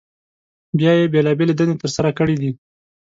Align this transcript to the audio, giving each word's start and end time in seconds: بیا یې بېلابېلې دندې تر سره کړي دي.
بیا 0.77 0.91
یې 0.99 1.11
بېلابېلې 1.13 1.53
دندې 1.55 1.75
تر 1.81 1.89
سره 1.95 2.09
کړي 2.19 2.35
دي. 2.41 2.51